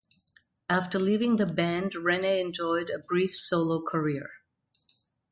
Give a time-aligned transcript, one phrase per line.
[0.67, 4.31] After leaving the band, Rene enjoyed a brief solo career.